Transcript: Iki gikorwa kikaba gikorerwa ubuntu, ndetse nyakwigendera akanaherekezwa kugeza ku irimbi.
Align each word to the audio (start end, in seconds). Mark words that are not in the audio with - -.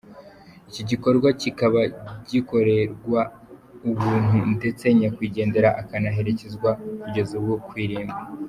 Iki 0.69 0.83
gikorwa 0.89 1.27
kikaba 1.41 1.81
gikorerwa 2.29 3.21
ubuntu, 3.89 4.37
ndetse 4.55 4.85
nyakwigendera 4.99 5.69
akanaherekezwa 5.81 6.69
kugeza 7.01 7.35
ku 7.67 7.73
irimbi. 7.85 8.19